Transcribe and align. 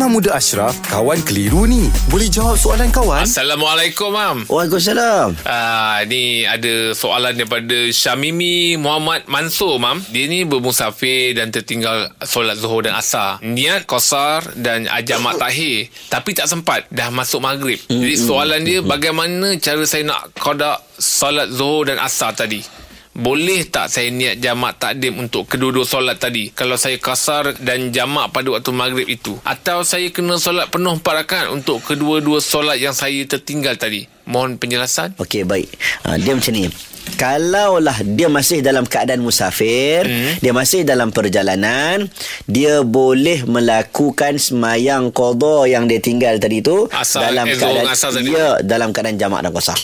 Imam 0.00 0.16
Muda 0.16 0.32
Ashraf, 0.32 0.80
kawan 0.88 1.20
keliru 1.28 1.68
ni. 1.68 1.92
Boleh 2.08 2.24
jawab 2.32 2.56
soalan 2.56 2.88
kawan? 2.88 3.28
Assalamualaikum, 3.28 4.08
Mam. 4.08 4.48
Waalaikumsalam. 4.48 5.36
Ah, 5.44 6.00
ni 6.08 6.48
ada 6.48 6.96
soalan 6.96 7.36
daripada 7.36 7.76
Syamimi 7.92 8.80
Muhammad 8.80 9.28
Mansur, 9.28 9.76
Mam. 9.76 10.00
Dia 10.08 10.24
ni 10.24 10.48
bermusafir 10.48 11.36
dan 11.36 11.52
tertinggal 11.52 12.16
solat 12.24 12.56
Zuhur 12.56 12.80
dan 12.80 12.96
Asar. 12.96 13.44
Niat 13.44 13.84
kosar 13.84 14.40
dan 14.56 14.88
ajamak 14.88 15.36
takhir. 15.36 15.92
Tapi 16.08 16.32
tak 16.32 16.48
sempat. 16.48 16.88
Dah 16.88 17.12
masuk 17.12 17.44
maghrib. 17.44 17.76
Jadi 17.84 18.16
soalan 18.16 18.64
dia, 18.64 18.80
bagaimana 18.80 19.60
cara 19.60 19.84
saya 19.84 20.08
nak 20.08 20.32
kodak 20.40 20.80
solat 20.96 21.52
Zuhur 21.52 21.84
dan 21.84 22.00
Asar 22.00 22.32
tadi? 22.32 22.64
Boleh 23.10 23.66
tak 23.66 23.90
saya 23.90 24.06
niat 24.14 24.38
jamak 24.38 24.78
takdim 24.78 25.18
untuk 25.18 25.42
kedua-dua 25.50 25.82
solat 25.82 26.22
tadi 26.22 26.54
kalau 26.54 26.78
saya 26.78 26.94
kasar 26.94 27.58
dan 27.58 27.90
jamak 27.90 28.30
pada 28.30 28.54
waktu 28.54 28.70
maghrib 28.70 29.08
itu? 29.10 29.34
Atau 29.42 29.82
saya 29.82 30.06
kena 30.14 30.38
solat 30.38 30.70
penuh 30.70 30.94
empat 30.94 31.26
rakaat 31.26 31.48
untuk 31.50 31.82
kedua-dua 31.82 32.38
solat 32.38 32.78
yang 32.78 32.94
saya 32.94 33.18
tertinggal 33.26 33.74
tadi? 33.74 34.06
Mohon 34.30 34.62
penjelasan. 34.62 35.18
Okey, 35.18 35.42
baik. 35.42 35.66
Ha, 36.06 36.22
dia 36.22 36.38
macam 36.38 36.54
ni. 36.54 36.70
Kalaulah 37.18 37.98
dia 38.06 38.30
masih 38.30 38.62
dalam 38.62 38.86
keadaan 38.86 39.26
musafir, 39.26 40.06
hmm. 40.06 40.38
dia 40.38 40.54
masih 40.54 40.86
dalam 40.86 41.10
perjalanan, 41.10 42.06
dia 42.46 42.86
boleh 42.86 43.42
melakukan 43.42 44.38
semayang 44.38 45.10
qada 45.10 45.66
yang 45.66 45.90
dia 45.90 45.98
tinggal 45.98 46.38
tadi 46.38 46.62
tu 46.62 46.86
Asal, 46.94 47.26
dalam 47.26 47.50
keadaan 47.50 47.90
asal 47.90 48.14
tadi. 48.14 48.30
ya 48.30 48.62
dalam 48.62 48.94
keadaan 48.94 49.18
jamak 49.18 49.42
dan 49.42 49.50
qasar. 49.50 49.80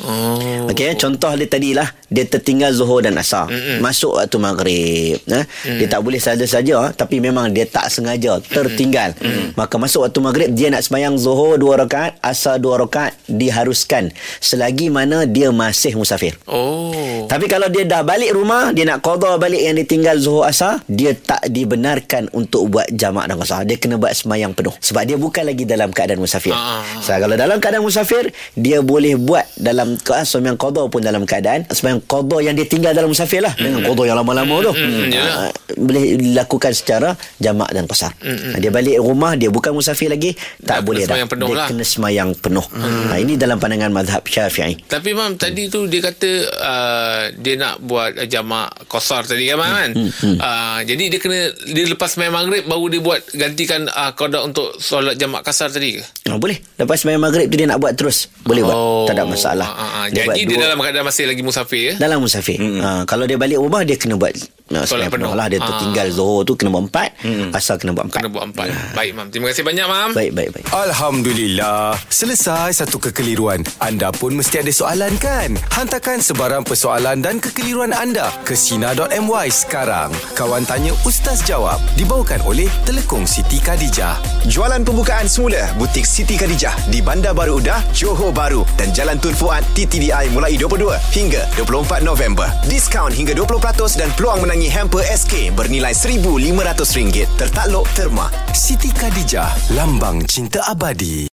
Oh. 0.00 0.72
Okey, 0.72 0.96
contoh 0.96 1.32
dia 1.36 1.48
tadilah 1.48 1.88
dia 2.12 2.24
tertinggal 2.28 2.72
zuhur 2.76 3.00
dan 3.00 3.16
asar. 3.16 3.48
Mm-mm. 3.48 3.80
Masuk 3.80 4.20
waktu 4.20 4.36
maghrib, 4.36 5.16
eh. 5.28 5.44
Mm. 5.64 5.78
Dia 5.80 5.86
tak 5.88 6.00
boleh 6.04 6.20
saja-saja 6.20 6.92
tapi 6.92 7.20
memang 7.20 7.48
dia 7.52 7.64
tak 7.64 7.88
sengaja 7.88 8.40
tertinggal. 8.40 9.16
Mm. 9.16 9.56
Maka 9.56 9.74
masuk 9.80 10.04
waktu 10.04 10.20
maghrib 10.20 10.48
dia 10.52 10.68
nak 10.68 10.84
sembahyang 10.84 11.16
zuhur 11.16 11.56
dua 11.56 11.80
rakaat, 11.84 12.20
asar 12.20 12.60
dua 12.60 12.80
rakaat 12.84 13.16
diharuskan 13.26 14.12
selagi 14.38 14.92
mana 14.92 15.24
dia 15.24 15.48
masih 15.48 15.96
musafir. 15.96 16.36
Oh. 16.44 17.26
Tapi 17.26 17.48
kalau 17.48 17.72
dia 17.72 17.88
dah 17.88 18.04
balik 18.04 18.36
rumah, 18.36 18.76
dia 18.76 18.84
nak 18.84 19.00
qada 19.00 19.40
balik 19.40 19.64
yang 19.64 19.74
ditinggal 19.74 20.20
zuhur 20.20 20.44
asar, 20.44 20.84
dia 20.86 21.16
tak 21.16 21.48
dibenarkan 21.48 22.28
untuk 22.36 22.68
buat 22.68 22.86
jamak 22.92 23.26
dan 23.26 23.36
qasar. 23.40 23.64
Dia 23.64 23.80
kena 23.80 23.96
buat 23.96 24.12
sembahyang 24.12 24.52
penuh. 24.52 24.76
Sebab 24.78 25.02
dia 25.08 25.16
bukan 25.16 25.48
lagi 25.48 25.64
dalam 25.64 25.90
keadaan 25.90 26.20
musafir. 26.20 26.54
Ah. 26.54 26.84
So, 27.00 27.16
kalau 27.16 27.34
dalam 27.34 27.58
keadaan 27.58 27.82
musafir, 27.82 28.30
dia 28.54 28.84
boleh 28.84 29.16
buat 29.16 29.48
dalam 29.58 29.81
keadaan 30.00 30.26
sembahyang 30.26 30.58
qada 30.58 30.82
pun 30.86 31.00
dalam 31.00 31.22
keadaan 31.22 31.60
sembahyang 31.66 32.02
qada 32.04 32.36
yang 32.40 32.54
dia 32.54 32.66
tinggal 32.66 32.92
dalam 32.92 33.10
musafir 33.10 33.40
lah. 33.40 33.52
Dengan 33.54 33.82
qada 33.84 34.02
yang 34.04 34.16
lama-lama 34.18 34.54
tu. 34.64 34.72
yalah. 35.08 35.48
Ah, 35.48 35.50
boleh 35.72 36.04
dilakukan 36.16 36.72
secara 36.72 37.08
jamak 37.36 37.70
dan 37.70 37.84
qasar. 37.84 38.12
Dia 38.56 38.68
balik 38.68 38.98
rumah, 38.98 39.34
dia 39.34 39.48
bukan 39.48 39.72
musafir 39.72 40.08
lagi, 40.08 40.36
tak 40.60 40.80
Dah 40.80 40.84
boleh 40.84 41.02
dah. 41.04 41.16
penuh 41.24 41.48
dia 41.48 41.58
lah. 41.58 41.68
kena 41.68 41.84
sembahyang 41.84 42.30
penuh. 42.36 42.66
Ha, 42.72 43.16
ini 43.18 43.34
dalam 43.36 43.56
pandangan 43.56 43.90
mazhab 43.90 44.22
Syafi'i. 44.22 44.84
Tapi 44.84 45.10
mam 45.12 45.34
tadi 45.34 45.66
tu 45.66 45.86
dia 45.86 46.00
kata 46.00 46.30
uh, 46.52 47.20
dia 47.34 47.54
nak 47.56 47.80
buat 47.80 48.16
uh, 48.16 48.28
jamak 48.28 48.86
kosar 48.86 49.24
tadi 49.24 49.48
kan 49.48 49.56
mam 49.58 49.70
kan. 49.72 49.90
Uh, 50.22 50.78
jadi 50.84 51.04
dia 51.08 51.18
kena 51.18 51.38
dia 51.68 51.84
lepas 51.88 52.14
main 52.16 52.30
maghrib 52.30 52.64
baru 52.64 52.86
dia 52.88 53.00
buat 53.00 53.20
gantikan 53.32 53.88
uh, 53.88 54.12
kodak 54.12 54.42
untuk 54.44 54.76
solat 54.76 55.16
jamak 55.16 55.42
kasar 55.42 55.68
tadi 55.68 55.98
ke? 55.98 56.04
Ha, 56.28 56.36
boleh. 56.36 56.60
Lepas 56.76 57.02
sembahyang 57.02 57.22
maghrib 57.22 57.46
tu 57.48 57.56
dia 57.56 57.66
nak 57.66 57.80
buat 57.80 57.92
terus. 57.96 58.28
Boleh 58.42 58.62
buat. 58.62 59.08
Tak 59.08 59.14
ada 59.14 59.24
masalah. 59.24 59.68
Ah, 59.72 59.78
ah, 59.78 59.90
ah. 59.98 60.04
Dia 60.06 60.24
Jadi 60.26 60.44
dia 60.44 60.54
dua- 60.54 60.62
dalam 60.66 60.78
keadaan 60.78 61.04
masih 61.04 61.24
lagi 61.24 61.40
musafir 61.40 61.82
ya. 61.82 61.92
dalam 61.96 62.18
musafir. 62.18 62.60
Ha, 62.60 63.02
kalau 63.04 63.24
dia 63.24 63.34
balik 63.34 63.56
rumah 63.56 63.80
dia 63.82 63.96
kena 63.96 64.14
buat 64.14 64.36
Solat 64.80 64.88
sembahyang 64.88 65.12
penuh. 65.12 65.28
penuh 65.28 65.34
lah. 65.36 65.46
Dia 65.46 65.58
Ah. 65.58 65.66
tertinggal 65.68 66.06
zuhur 66.08 66.40
tu 66.42 66.52
kena 66.54 66.70
buat 66.70 66.84
empat. 66.88 67.08
Asal 67.52 67.76
kena 67.76 67.92
buat 67.92 68.08
empat. 68.08 68.18
Kena 68.18 68.28
buat 68.28 68.44
empat. 68.48 68.66
Baik 68.92 69.10
mam. 69.12 69.26
Terima 69.28 69.46
kasih 69.48 69.62
banyak 69.62 69.86
mam. 69.86 70.08
Baik, 70.12 70.32
baik, 70.32 70.48
baik. 70.50 70.64
Alhamdulillah. 70.72 71.92
Selesai 72.08 72.72
satu 72.74 72.96
kekeliruan. 72.98 73.60
Anda 73.78 74.08
pun 74.08 74.32
mesti 74.32 74.58
ada 74.58 74.70
soalan 74.70 75.12
kan? 75.16 75.54
Hantarkan 75.70 76.18
sebarang 76.18 76.62
persoalan 76.62 77.20
dan 77.20 77.36
kekeliruan 77.36 77.92
anda 77.92 78.32
ke 78.42 78.54
Sina.my 78.54 79.46
sekarang. 79.46 80.08
Kawan 80.32 80.64
Tanya 80.64 80.96
Ustaz 81.02 81.42
Jawab 81.42 81.76
dibawakan 81.94 82.40
oleh 82.42 82.66
Telekong 82.82 83.22
Siti 83.22 83.58
Khadijah. 83.58 84.16
Jualan 84.46 84.80
pembukaan 84.80 85.26
semula 85.26 85.68
butik 85.76 86.02
Siti 86.02 86.34
Khadijah 86.34 86.72
di 86.86 86.98
Bandar 86.98 87.32
Baru 87.32 87.58
Udah, 87.58 87.84
Johor 87.92 88.30
Bahru 88.30 88.64
dan 88.74 88.88
Jalan 88.90 89.18
Tun 89.18 89.32
Fuad 89.32 89.60
TTDI 89.72 90.30
mulai 90.30 90.56
22 90.56 90.96
hingga 91.12 91.44
24 91.54 92.00
November. 92.00 92.48
Diskaun 92.64 93.10
hingga 93.10 93.34
20% 93.34 94.00
dan 94.00 94.08
peluang 94.14 94.40
menangi 94.62 94.78
hamper 94.78 95.02
SK 95.02 95.34
bernilai 95.58 95.90
RM1,500 95.90 97.26
tertakluk 97.34 97.82
terma. 97.98 98.30
Siti 98.54 98.94
Khadijah, 98.94 99.74
lambang 99.74 100.22
cinta 100.30 100.62
abadi. 100.70 101.26